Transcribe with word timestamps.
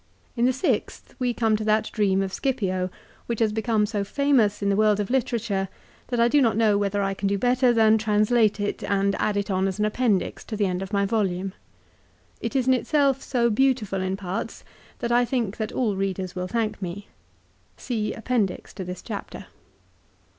In 0.35 0.45
the 0.45 0.51
sixth 0.51 1.13
we 1.19 1.31
come 1.31 1.55
to 1.55 1.63
that 1.63 1.91
dream 1.93 2.23
of 2.23 2.33
Scipio 2.33 2.89
which 3.27 3.39
has 3.39 3.53
become 3.53 3.85
so 3.85 4.03
famous 4.03 4.63
in 4.63 4.69
the 4.69 4.75
world 4.75 4.99
of 4.99 5.11
literature 5.11 5.69
that 6.07 6.19
I 6.19 6.27
do 6.27 6.41
not 6.41 6.57
know 6.57 6.75
whether 6.75 7.03
I 7.03 7.13
can 7.13 7.27
do 7.27 7.37
better 7.37 7.71
than 7.71 7.99
translate 7.99 8.59
it, 8.59 8.83
and 8.83 9.13
add 9.19 9.37
it 9.37 9.51
on 9.51 9.67
as 9.67 9.77
an 9.77 9.85
appendix 9.85 10.43
to 10.45 10.55
the 10.57 10.65
end 10.65 10.81
of 10.81 10.91
my 10.91 11.05
volume. 11.05 11.53
It 12.41 12.55
is 12.55 12.65
in 12.65 12.73
itself 12.73 13.21
so 13.21 13.51
beautiful 13.51 14.01
in 14.01 14.17
parts 14.17 14.63
that 14.97 15.11
I 15.11 15.23
think 15.23 15.57
that 15.57 15.71
all 15.71 15.95
readers 15.95 16.33
will 16.35 16.47
thank 16.47 16.81
me. 16.81 17.07
(See 17.77 18.11
appendix 18.11 18.73
to 18.73 18.83
this 18.83 19.03
chapter). 19.03 19.45